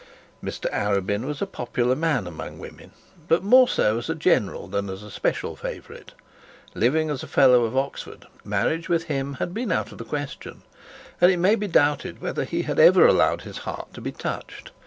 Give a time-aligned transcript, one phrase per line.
[0.43, 2.89] Mr Arabin was a popular man among women,
[3.27, 6.13] but more so as a general than a special favourite.
[6.73, 10.63] Living as a fellow at Oxford, marriage with him had been out of the question,
[11.21, 14.71] and it may be doubted whether he had ever allowed his heart to be touched.